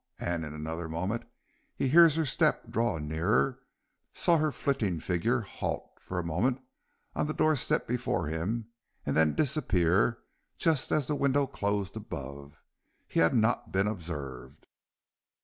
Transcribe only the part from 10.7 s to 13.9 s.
as the window closed above. He had not been